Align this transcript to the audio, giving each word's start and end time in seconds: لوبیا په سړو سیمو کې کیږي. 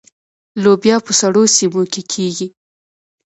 لوبیا 0.63 0.97
په 1.05 1.11
سړو 1.19 1.43
سیمو 1.57 1.83
کې 1.93 2.01
کیږي. 2.11 2.47